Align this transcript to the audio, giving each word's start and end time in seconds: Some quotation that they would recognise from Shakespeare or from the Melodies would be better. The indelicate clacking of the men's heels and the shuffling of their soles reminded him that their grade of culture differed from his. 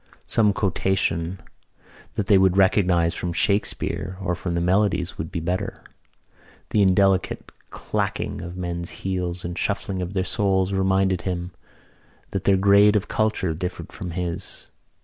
Some 0.25 0.51
quotation 0.51 1.39
that 2.15 2.25
they 2.25 2.39
would 2.39 2.57
recognise 2.57 3.13
from 3.13 3.33
Shakespeare 3.33 4.17
or 4.19 4.33
from 4.33 4.55
the 4.55 4.59
Melodies 4.59 5.19
would 5.19 5.31
be 5.31 5.39
better. 5.39 5.83
The 6.71 6.81
indelicate 6.81 7.51
clacking 7.69 8.41
of 8.41 8.55
the 8.55 8.59
men's 8.61 8.89
heels 9.05 9.45
and 9.45 9.53
the 9.53 9.59
shuffling 9.59 10.01
of 10.01 10.13
their 10.15 10.23
soles 10.23 10.73
reminded 10.73 11.21
him 11.21 11.51
that 12.31 12.45
their 12.45 12.57
grade 12.57 12.95
of 12.95 13.07
culture 13.07 13.53
differed 13.53 13.91
from 13.93 14.09
his. 14.09 14.71